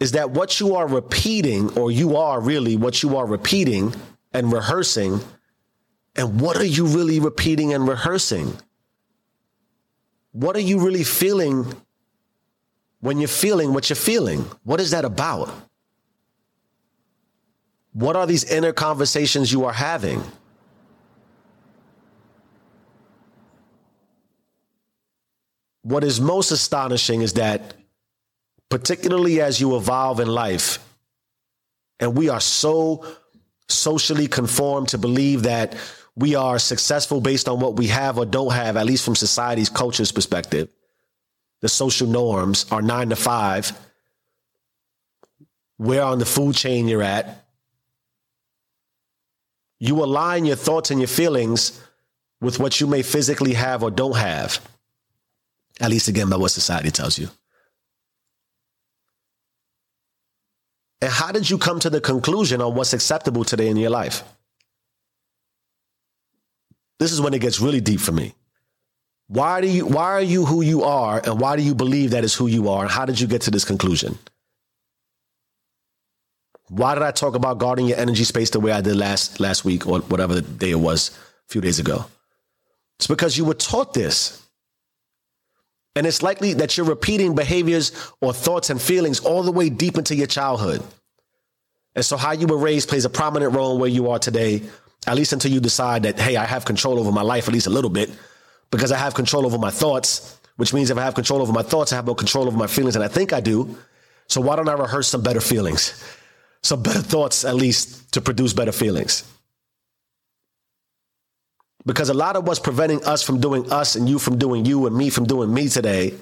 is 0.02 0.12
that 0.12 0.32
what 0.32 0.58
you 0.58 0.74
are 0.74 0.88
repeating, 0.88 1.78
or 1.78 1.92
you 1.92 2.16
are 2.16 2.40
really 2.40 2.76
what 2.76 3.04
you 3.04 3.16
are 3.16 3.24
repeating 3.24 3.94
and 4.32 4.52
rehearsing, 4.52 5.20
and 6.16 6.40
what 6.40 6.56
are 6.56 6.64
you 6.64 6.86
really 6.86 7.20
repeating 7.20 7.72
and 7.72 7.86
rehearsing? 7.86 8.52
What 10.32 10.56
are 10.56 10.66
you 10.70 10.80
really 10.84 11.04
feeling 11.04 11.72
when 12.98 13.18
you're 13.18 13.28
feeling 13.28 13.72
what 13.72 13.88
you're 13.90 13.96
feeling? 13.96 14.40
What 14.64 14.80
is 14.80 14.90
that 14.90 15.04
about? 15.04 15.48
What 17.92 18.16
are 18.16 18.26
these 18.26 18.42
inner 18.42 18.72
conversations 18.72 19.52
you 19.52 19.64
are 19.66 19.72
having? 19.72 20.20
What 25.82 26.04
is 26.04 26.20
most 26.20 26.50
astonishing 26.50 27.22
is 27.22 27.34
that 27.34 27.74
particularly 28.72 29.40
as 29.40 29.60
you 29.60 29.76
evolve 29.76 30.18
in 30.18 30.28
life. 30.28 30.78
And 32.00 32.16
we 32.16 32.30
are 32.30 32.40
so 32.40 33.04
socially 33.68 34.28
conformed 34.28 34.88
to 34.88 34.98
believe 34.98 35.42
that 35.42 35.76
we 36.16 36.36
are 36.36 36.58
successful 36.58 37.20
based 37.20 37.48
on 37.48 37.60
what 37.60 37.76
we 37.76 37.88
have 37.88 38.16
or 38.16 38.24
don't 38.24 38.52
have, 38.52 38.78
at 38.78 38.86
least 38.86 39.04
from 39.04 39.14
society's 39.14 39.68
culture's 39.68 40.10
perspective. 40.10 40.70
The 41.60 41.68
social 41.68 42.06
norms 42.06 42.64
are 42.70 42.80
nine 42.80 43.10
to 43.10 43.16
five, 43.16 43.72
where 45.76 46.02
on 46.02 46.18
the 46.18 46.24
food 46.24 46.54
chain 46.54 46.88
you're 46.88 47.02
at. 47.02 47.44
You 49.78 50.02
align 50.02 50.44
your 50.44 50.56
thoughts 50.56 50.90
and 50.90 51.00
your 51.00 51.08
feelings 51.08 51.78
with 52.40 52.58
what 52.58 52.80
you 52.80 52.86
may 52.86 53.02
physically 53.02 53.52
have 53.52 53.82
or 53.82 53.90
don't 53.90 54.16
have, 54.16 54.60
at 55.80 55.90
least 55.90 56.08
again 56.08 56.28
by 56.28 56.36
what 56.36 56.50
society 56.50 56.90
tells 56.90 57.18
you. 57.18 57.28
And 61.00 61.10
how 61.10 61.32
did 61.32 61.50
you 61.50 61.58
come 61.58 61.80
to 61.80 61.90
the 61.90 62.00
conclusion 62.00 62.60
on 62.60 62.74
what's 62.74 62.92
acceptable 62.92 63.44
today 63.44 63.68
in 63.68 63.76
your 63.76 63.90
life? 63.90 64.22
This 67.00 67.10
is 67.10 67.20
when 67.20 67.34
it 67.34 67.40
gets 67.40 67.60
really 67.60 67.80
deep 67.80 68.00
for 68.00 68.12
me. 68.12 68.34
Why 69.26 69.60
do 69.60 69.66
you 69.66 69.86
why 69.86 70.04
are 70.12 70.22
you 70.22 70.44
who 70.44 70.62
you 70.62 70.84
are 70.84 71.20
and 71.24 71.40
why 71.40 71.56
do 71.56 71.62
you 71.62 71.74
believe 71.74 72.10
that 72.10 72.22
is 72.22 72.34
who 72.34 72.46
you 72.46 72.68
are 72.68 72.82
and 72.82 72.90
how 72.90 73.04
did 73.04 73.18
you 73.18 73.26
get 73.26 73.42
to 73.42 73.50
this 73.50 73.64
conclusion? 73.64 74.18
Why 76.68 76.94
did 76.94 77.02
I 77.02 77.10
talk 77.10 77.34
about 77.34 77.58
guarding 77.58 77.86
your 77.86 77.98
energy 77.98 78.24
space 78.24 78.50
the 78.50 78.60
way 78.60 78.72
I 78.72 78.80
did 78.80 78.96
last 78.96 79.40
last 79.40 79.64
week 79.64 79.86
or 79.86 80.00
whatever 80.00 80.34
the 80.34 80.42
day 80.42 80.70
it 80.70 80.80
was 80.80 81.10
a 81.48 81.52
few 81.52 81.60
days 81.60 81.78
ago? 81.78 82.04
It's 82.98 83.06
because 83.06 83.36
you 83.36 83.44
were 83.44 83.54
taught 83.54 83.94
this. 83.94 84.40
And 85.94 86.06
it's 86.06 86.22
likely 86.22 86.54
that 86.54 86.76
you're 86.76 86.86
repeating 86.86 87.34
behaviors 87.34 87.92
or 88.20 88.32
thoughts 88.32 88.70
and 88.70 88.80
feelings 88.80 89.20
all 89.20 89.42
the 89.42 89.52
way 89.52 89.68
deep 89.68 89.98
into 89.98 90.14
your 90.14 90.26
childhood. 90.26 90.82
And 91.94 92.04
so, 92.04 92.16
how 92.16 92.32
you 92.32 92.46
were 92.46 92.56
raised 92.56 92.88
plays 92.88 93.04
a 93.04 93.10
prominent 93.10 93.54
role 93.54 93.74
in 93.74 93.80
where 93.80 93.90
you 93.90 94.10
are 94.10 94.18
today, 94.18 94.62
at 95.06 95.14
least 95.14 95.34
until 95.34 95.52
you 95.52 95.60
decide 95.60 96.04
that, 96.04 96.18
hey, 96.18 96.36
I 96.36 96.46
have 96.46 96.64
control 96.64 96.98
over 96.98 97.12
my 97.12 97.20
life, 97.20 97.46
at 97.48 97.52
least 97.52 97.66
a 97.66 97.70
little 97.70 97.90
bit, 97.90 98.10
because 98.70 98.90
I 98.90 98.96
have 98.96 99.14
control 99.14 99.44
over 99.44 99.58
my 99.58 99.70
thoughts, 99.70 100.38
which 100.56 100.72
means 100.72 100.88
if 100.88 100.96
I 100.96 101.02
have 101.02 101.14
control 101.14 101.42
over 101.42 101.52
my 101.52 101.62
thoughts, 101.62 101.92
I 101.92 101.96
have 101.96 102.06
more 102.06 102.14
control 102.14 102.46
over 102.46 102.56
my 102.56 102.66
feelings, 102.66 102.96
and 102.96 103.04
I 103.04 103.08
think 103.08 103.34
I 103.34 103.40
do. 103.40 103.76
So, 104.28 104.40
why 104.40 104.56
don't 104.56 104.68
I 104.68 104.72
rehearse 104.72 105.08
some 105.08 105.22
better 105.22 105.40
feelings? 105.40 106.02
Some 106.62 106.82
better 106.82 107.02
thoughts, 107.02 107.44
at 107.44 107.56
least, 107.56 108.12
to 108.12 108.22
produce 108.22 108.54
better 108.54 108.72
feelings. 108.72 109.24
Because 111.84 112.08
a 112.08 112.14
lot 112.14 112.36
of 112.36 112.46
what's 112.46 112.60
preventing 112.60 113.04
us 113.04 113.22
from 113.22 113.40
doing 113.40 113.72
us 113.72 113.96
and 113.96 114.08
you 114.08 114.18
from 114.18 114.38
doing 114.38 114.64
you 114.64 114.86
and 114.86 114.96
me 114.96 115.10
from 115.10 115.24
doing 115.24 115.52
me 115.52 115.68
today 115.68 116.14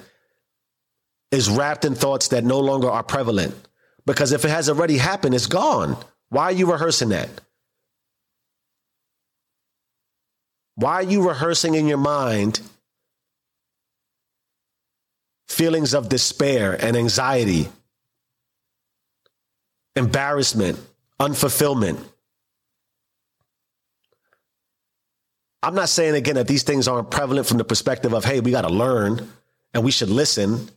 is 1.31 1.49
wrapped 1.49 1.85
in 1.85 1.95
thoughts 1.95 2.29
that 2.29 2.43
no 2.43 2.59
longer 2.59 2.89
are 2.89 3.03
prevalent. 3.03 3.55
Because 4.05 4.31
if 4.31 4.43
it 4.43 4.49
has 4.49 4.69
already 4.69 4.97
happened, 4.97 5.35
it's 5.35 5.47
gone. 5.47 5.95
Why 6.29 6.45
are 6.45 6.51
you 6.51 6.71
rehearsing 6.71 7.09
that? 7.09 7.29
Why 10.75 10.93
are 10.95 11.03
you 11.03 11.27
rehearsing 11.27 11.75
in 11.75 11.87
your 11.87 11.97
mind 11.97 12.59
feelings 15.47 15.93
of 15.93 16.09
despair 16.09 16.73
and 16.83 16.97
anxiety, 16.97 17.69
embarrassment, 19.95 20.79
unfulfillment? 21.19 21.99
I'm 25.63 25.75
not 25.75 25.89
saying 25.89 26.15
again 26.15 26.35
that 26.35 26.47
these 26.47 26.63
things 26.63 26.87
aren't 26.87 27.11
prevalent 27.11 27.47
from 27.47 27.57
the 27.57 27.63
perspective 27.63 28.13
of, 28.13 28.25
hey, 28.25 28.39
we 28.39 28.51
got 28.51 28.61
to 28.63 28.69
learn 28.69 29.29
and 29.73 29.83
we 29.83 29.91
should 29.91 30.09
listen. 30.09 30.69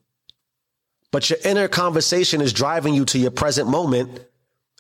But 1.11 1.31
your 1.31 1.39
inner 1.45 1.69
conversation 1.69 2.41
is 2.41 2.53
driving 2.53 2.95
you 2.95 3.05
to 3.07 3.19
your 3.19 3.31
present 3.31 3.69
moment 3.69 4.21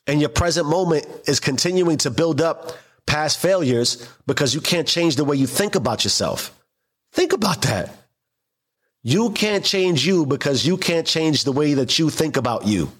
And 0.06 0.20
your 0.20 0.28
present 0.28 0.68
moment 0.68 1.06
is 1.26 1.40
continuing 1.40 1.99
to 1.99 2.11
build 2.11 2.40
up 2.40 2.73
past 3.06 3.38
failures 3.38 4.06
because 4.26 4.54
you 4.54 4.61
can't 4.61 4.87
change 4.87 5.16
the 5.16 5.25
way 5.25 5.37
you 5.37 5.46
think 5.46 5.75
about 5.75 6.04
yourself. 6.04 6.58
Think 7.12 7.32
about 7.32 7.62
that. 7.62 7.90
You 9.02 9.30
can't 9.30 9.64
change 9.64 10.06
you 10.06 10.26
because 10.26 10.66
you 10.66 10.76
can't 10.76 11.06
change 11.06 11.44
the 11.44 11.52
way 11.52 11.75
that 11.75 11.99
you 11.99 12.11
think 12.11 12.37
about 12.37 12.66
you 12.66 12.90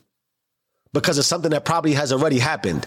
because 0.93 1.19
of 1.19 1.25
something 1.25 1.51
that 1.51 1.65
probably 1.65 1.95
has 1.95 2.13
already 2.13 2.39
happened. 2.39 2.87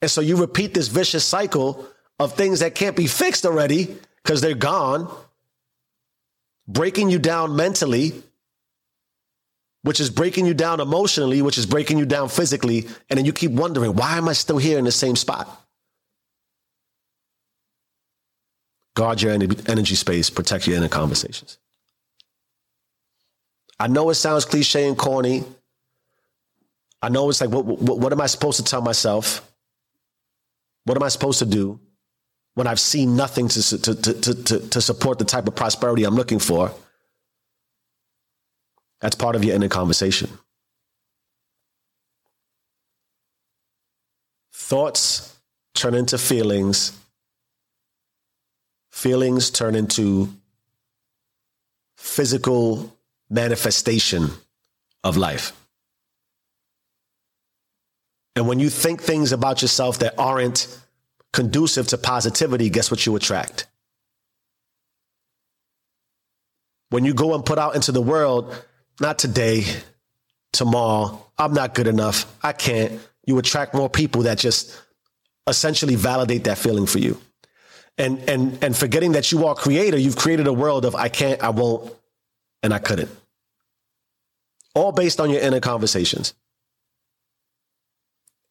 And 0.00 0.10
so 0.10 0.20
you 0.20 0.36
repeat 0.36 0.74
this 0.74 0.88
vicious 0.88 1.24
cycle 1.24 1.86
of 2.18 2.34
things 2.34 2.60
that 2.60 2.74
can't 2.74 2.96
be 2.96 3.06
fixed 3.06 3.44
already 3.44 3.96
because 4.22 4.40
they're 4.40 4.54
gone, 4.54 5.12
breaking 6.68 7.10
you 7.10 7.18
down 7.18 7.56
mentally, 7.56 8.12
which 9.82 9.98
is 9.98 10.10
breaking 10.10 10.46
you 10.46 10.54
down 10.54 10.80
emotionally, 10.80 11.42
which 11.42 11.58
is 11.58 11.66
breaking 11.66 11.98
you 11.98 12.06
down 12.06 12.28
physically. 12.28 12.86
And 13.10 13.18
then 13.18 13.24
you 13.24 13.32
keep 13.32 13.50
wondering, 13.50 13.94
why 13.94 14.16
am 14.16 14.28
I 14.28 14.32
still 14.32 14.58
here 14.58 14.78
in 14.78 14.84
the 14.84 14.92
same 14.92 15.16
spot? 15.16 15.48
Guard 18.94 19.22
your 19.22 19.32
energy 19.32 19.94
space, 19.94 20.30
protect 20.30 20.66
your 20.66 20.76
inner 20.76 20.88
conversations. 20.88 21.58
I 23.80 23.88
know 23.88 24.10
it 24.10 24.14
sounds 24.14 24.44
cliche 24.44 24.86
and 24.86 24.96
corny. 24.96 25.42
I 27.00 27.08
know 27.08 27.28
it's 27.28 27.40
like, 27.40 27.50
what, 27.50 27.64
what, 27.64 27.98
what 27.98 28.12
am 28.12 28.20
I 28.20 28.26
supposed 28.26 28.58
to 28.58 28.64
tell 28.64 28.82
myself? 28.82 29.50
What 30.84 30.96
am 30.96 31.02
I 31.02 31.08
supposed 31.08 31.40
to 31.40 31.46
do 31.46 31.80
when 32.54 32.66
I've 32.66 32.80
seen 32.80 33.16
nothing 33.16 33.48
to, 33.48 33.78
to, 33.78 33.94
to, 33.94 34.34
to, 34.34 34.68
to 34.68 34.80
support 34.80 35.18
the 35.18 35.24
type 35.24 35.46
of 35.46 35.54
prosperity 35.54 36.04
I'm 36.04 36.14
looking 36.14 36.38
for? 36.38 36.72
That's 39.00 39.16
part 39.16 39.36
of 39.36 39.44
your 39.44 39.54
inner 39.56 39.68
conversation. 39.68 40.30
Thoughts 44.52 45.36
turn 45.74 45.94
into 45.94 46.18
feelings 46.18 46.92
feelings 48.92 49.50
turn 49.50 49.74
into 49.74 50.28
physical 51.96 52.96
manifestation 53.28 54.30
of 55.02 55.16
life. 55.16 55.52
And 58.36 58.46
when 58.46 58.60
you 58.60 58.70
think 58.70 59.02
things 59.02 59.32
about 59.32 59.62
yourself 59.62 59.98
that 60.00 60.14
aren't 60.18 60.68
conducive 61.32 61.86
to 61.88 61.98
positivity, 61.98 62.70
guess 62.70 62.90
what 62.90 63.04
you 63.06 63.16
attract? 63.16 63.66
When 66.90 67.04
you 67.04 67.14
go 67.14 67.34
and 67.34 67.44
put 67.44 67.58
out 67.58 67.74
into 67.74 67.90
the 67.92 68.02
world, 68.02 68.54
not 69.00 69.18
today, 69.18 69.64
tomorrow, 70.52 71.26
I'm 71.38 71.54
not 71.54 71.74
good 71.74 71.86
enough, 71.86 72.26
I 72.42 72.52
can't, 72.52 73.00
you 73.24 73.38
attract 73.38 73.74
more 73.74 73.88
people 73.88 74.22
that 74.22 74.38
just 74.38 74.78
essentially 75.46 75.94
validate 75.94 76.44
that 76.44 76.58
feeling 76.58 76.86
for 76.86 76.98
you 76.98 77.18
and 77.98 78.18
and 78.28 78.62
and 78.62 78.76
forgetting 78.76 79.12
that 79.12 79.32
you 79.32 79.46
are 79.46 79.54
creator, 79.54 79.96
you've 79.96 80.16
created 80.16 80.46
a 80.46 80.52
world 80.52 80.84
of 80.84 80.94
I 80.94 81.08
can't, 81.08 81.42
I 81.42 81.50
won't, 81.50 81.92
and 82.62 82.72
I 82.72 82.78
couldn't. 82.78 83.10
All 84.74 84.92
based 84.92 85.20
on 85.20 85.30
your 85.30 85.40
inner 85.40 85.60
conversations. 85.60 86.34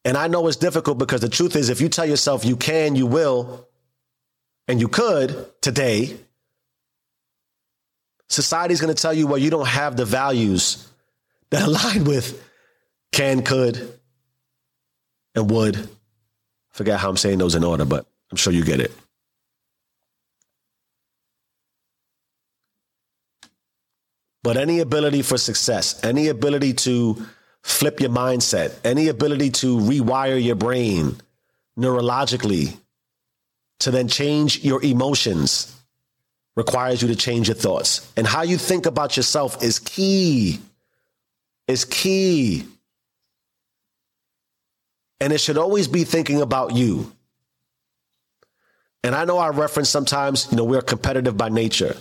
And 0.04 0.16
I 0.16 0.26
know 0.26 0.46
it's 0.48 0.56
difficult 0.56 0.98
because 0.98 1.20
the 1.20 1.28
truth 1.28 1.54
is, 1.54 1.68
if 1.68 1.80
you 1.80 1.88
tell 1.88 2.06
yourself 2.06 2.44
you 2.44 2.56
can, 2.56 2.96
you 2.96 3.06
will, 3.06 3.68
and 4.66 4.80
you 4.80 4.88
could 4.88 5.48
today, 5.60 6.16
society's 8.28 8.80
going 8.80 8.94
to 8.94 9.00
tell 9.00 9.14
you, 9.14 9.26
well, 9.26 9.38
you 9.38 9.50
don't 9.50 9.68
have 9.68 9.96
the 9.96 10.04
values 10.04 10.88
that 11.50 11.62
align 11.68 12.04
with 12.04 12.42
can, 13.12 13.42
could, 13.42 13.98
and 15.34 15.50
would. 15.50 15.88
Forget 16.72 16.98
how 16.98 17.10
I'm 17.10 17.16
saying 17.16 17.38
those 17.38 17.54
in 17.54 17.64
order, 17.64 17.84
but 17.84 18.06
I'm 18.30 18.36
sure 18.36 18.52
you 18.52 18.64
get 18.64 18.80
it. 18.80 18.92
But 24.42 24.56
any 24.56 24.80
ability 24.80 25.22
for 25.22 25.38
success, 25.38 26.02
any 26.02 26.28
ability 26.28 26.72
to 26.74 27.24
flip 27.62 28.00
your 28.00 28.10
mindset, 28.10 28.74
any 28.84 29.08
ability 29.08 29.50
to 29.50 29.78
rewire 29.78 30.42
your 30.42 30.56
brain 30.56 31.16
neurologically 31.78 32.76
to 33.80 33.90
then 33.90 34.08
change 34.08 34.64
your 34.64 34.82
emotions 34.82 35.74
requires 36.56 37.02
you 37.02 37.08
to 37.08 37.16
change 37.16 37.48
your 37.48 37.54
thoughts. 37.54 38.12
And 38.16 38.26
how 38.26 38.42
you 38.42 38.58
think 38.58 38.86
about 38.86 39.16
yourself 39.16 39.62
is 39.62 39.78
key. 39.78 40.60
Is 41.66 41.84
key. 41.84 42.66
And 45.20 45.32
it 45.32 45.38
should 45.40 45.56
always 45.56 45.88
be 45.88 46.04
thinking 46.04 46.42
about 46.42 46.74
you. 46.74 47.12
And 49.04 49.14
I 49.14 49.24
know 49.24 49.38
I 49.38 49.48
reference 49.48 49.88
sometimes, 49.88 50.48
you 50.50 50.56
know, 50.56 50.64
we're 50.64 50.82
competitive 50.82 51.36
by 51.36 51.48
nature. 51.48 51.96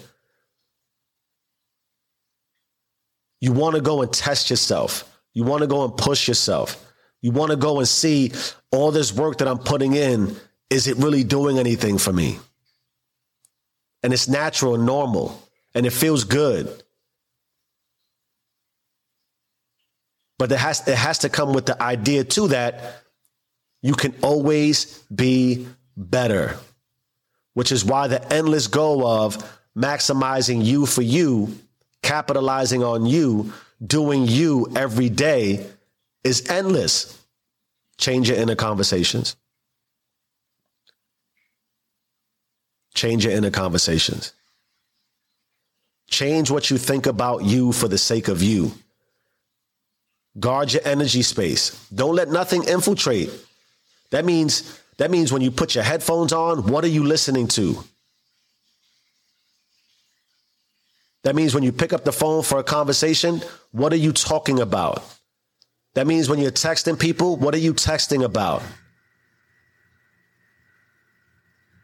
You 3.40 3.54
want 3.54 3.76
to 3.76 3.82
go 3.82 4.02
and 4.02 4.12
test 4.12 4.50
yourself. 4.50 5.11
You 5.34 5.44
want 5.44 5.62
to 5.62 5.67
go 5.67 5.84
and 5.86 5.96
push 5.96 6.28
yourself. 6.28 6.84
You 7.22 7.32
want 7.32 7.52
to 7.52 7.58
go 7.58 7.80
and 7.80 7.88
see 7.88 8.32
all 8.72 8.91
this 8.91 9.13
work 9.13 9.38
that 9.39 9.48
I'm 9.48 9.60
putting 9.60 9.94
in. 9.94 10.36
Is 10.70 10.88
it 10.88 10.98
really 10.98 11.24
doing 11.24 11.60
anything 11.60 11.98
for 11.98 12.12
me? 12.12 12.39
And 14.04 14.13
it's 14.13 14.28
natural 14.28 14.76
and 14.76 14.86
normal 14.86 15.41
and 15.76 15.86
it 15.86 15.91
feels 15.91 16.24
good. 16.24 16.84
But 20.39 20.52
it 20.52 20.58
has, 20.58 20.88
it 20.88 20.98
has 20.98 21.20
to 21.20 21.30
come 21.30 21.54
with 21.54 21.67
the 21.67 21.82
idea 21.82 22.24
too 22.24 22.48
that 22.48 23.04
you 23.84 23.94
can 23.94 24.15
always 24.24 25.00
be 25.04 25.67
better, 25.96 26.58
which 27.54 27.72
is 27.72 27.86
why 27.86 28.08
the 28.08 28.34
endless 28.34 28.67
goal 28.67 29.06
of 29.06 29.38
maximizing 29.78 30.63
you 30.65 30.86
for 30.86 31.04
you 31.04 31.56
capitalizing 32.02 32.84
on 32.84 33.06
you, 33.06 33.54
doing 33.86 34.26
you 34.28 34.72
every 34.76 35.10
day 35.10 35.65
is 36.24 36.50
endless. 36.50 37.17
Change 37.98 38.30
your 38.30 38.38
inner 38.38 38.56
conversations. 38.56 39.36
Change 42.94 43.26
your 43.26 43.34
inner 43.34 43.52
conversations. 43.52 44.34
Change 46.10 46.52
what 46.52 46.70
you 46.70 46.78
think 46.78 47.06
about 47.06 47.44
you 47.44 47.72
for 47.72 47.88
the 47.88 47.98
sake 47.98 48.28
of 48.28 48.44
you. 48.44 48.72
Guard 50.39 50.74
your 50.74 50.82
energy 50.86 51.22
space. 51.22 51.88
Don't 51.94 52.15
let 52.15 52.30
nothing 52.30 52.63
infiltrate. 52.65 53.32
That 54.12 54.26
means 54.26 54.80
that 54.98 55.10
means 55.10 55.32
when 55.32 55.41
you 55.41 55.52
put 55.52 55.74
your 55.74 55.84
headphones 55.84 56.32
on, 56.32 56.67
what 56.67 56.84
are 56.84 56.89
you 56.89 57.04
listening 57.04 57.48
to? 57.50 57.84
That 61.24 61.36
means 61.36 61.54
when 61.54 61.64
you 61.64 61.72
pick 61.72 61.94
up 61.94 62.04
the 62.04 62.12
phone 62.12 62.44
for 62.44 62.58
a 62.58 62.64
conversation, 62.64 63.42
what 63.72 63.94
are 63.94 63.98
you 63.98 64.12
talking 64.12 64.60
about? 64.60 65.04
That 65.94 66.08
means 66.08 66.30
when 66.30 66.40
you're 66.40 66.52
texting 66.52 66.98
people, 66.98 67.36
what 67.36 67.54
are 67.54 67.60
you 67.60 67.74
texting 67.74 68.24
about? 68.24 68.64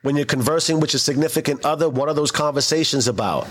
When 0.01 0.15
you're 0.15 0.25
conversing 0.25 0.79
with 0.79 0.93
your 0.93 0.99
significant 0.99 1.65
other, 1.65 1.89
what 1.89 2.07
are 2.07 2.13
those 2.13 2.31
conversations 2.31 3.07
about? 3.07 3.47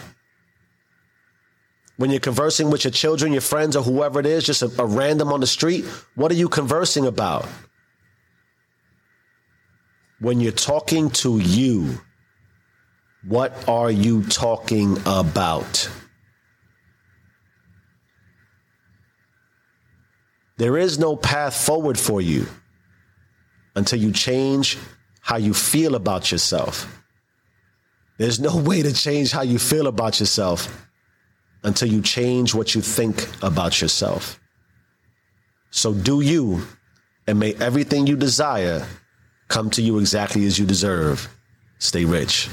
When 1.98 2.10
you're 2.10 2.20
conversing 2.20 2.70
with 2.70 2.84
your 2.84 2.90
children, 2.90 3.32
your 3.32 3.40
friends, 3.40 3.76
or 3.76 3.82
whoever 3.82 4.20
it 4.20 4.26
is, 4.26 4.44
just 4.44 4.62
a, 4.62 4.70
a 4.78 4.86
random 4.86 5.32
on 5.32 5.40
the 5.40 5.46
street, 5.46 5.84
what 6.14 6.30
are 6.30 6.34
you 6.34 6.48
conversing 6.48 7.06
about? 7.06 7.46
When 10.18 10.40
you're 10.40 10.52
talking 10.52 11.10
to 11.10 11.38
you, 11.38 12.00
what 13.28 13.68
are 13.68 13.90
you 13.90 14.22
talking 14.24 14.98
about? 15.04 15.90
There 20.58 20.78
is 20.78 20.98
no 20.98 21.16
path 21.16 21.54
forward 21.54 21.98
for 21.98 22.20
you 22.20 22.46
until 23.74 23.98
you 23.98 24.12
change 24.12 24.78
how 25.20 25.36
you 25.36 25.52
feel 25.52 25.96
about 25.96 26.30
yourself. 26.30 27.02
There's 28.16 28.40
no 28.40 28.56
way 28.56 28.82
to 28.82 28.92
change 28.94 29.32
how 29.32 29.42
you 29.42 29.58
feel 29.58 29.86
about 29.86 30.20
yourself 30.20 30.88
until 31.62 31.88
you 31.88 32.00
change 32.00 32.54
what 32.54 32.74
you 32.74 32.80
think 32.80 33.28
about 33.42 33.80
yourself. 33.82 34.40
So 35.70 35.92
do 35.92 36.20
you, 36.20 36.62
and 37.26 37.38
may 37.38 37.54
everything 37.54 38.06
you 38.06 38.16
desire 38.16 38.86
come 39.48 39.68
to 39.70 39.82
you 39.82 39.98
exactly 39.98 40.46
as 40.46 40.58
you 40.58 40.64
deserve. 40.64 41.28
Stay 41.78 42.04
rich. 42.04 42.48